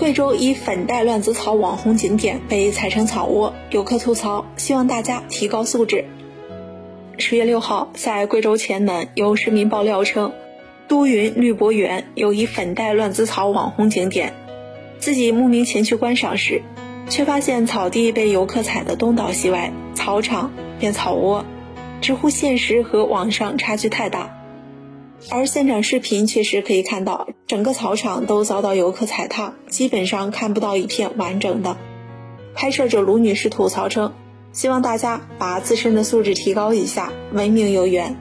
[0.00, 6.06] 贵州以粉黛乱子草网红景点被踩成草窝，游客吐槽，希望大家提高素质。
[7.18, 10.32] 十月六号，在贵州黔南，有市民爆料称，
[10.88, 14.32] 都匀绿博园有一粉黛乱子草网红景点，
[14.98, 16.62] 自己慕名前去观赏时，
[17.10, 21.44] 却发现草地被游客踩得东倒西歪，草场变草窝，
[22.00, 24.39] 直呼现实和网上差距太大。
[25.28, 31.76] 而现场视频确实可以看到，整个草场都遭到游客踩踏，基本上看不到一片完整的。
[32.54, 34.12] 拍摄者卢女士吐槽称。
[34.52, 38.16] 希望大家把自身的素质提高一下，文明游园。